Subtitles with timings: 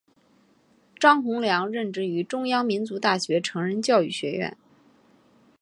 [0.99, 4.57] 张宏良任职于中央民族大学成人教育学院。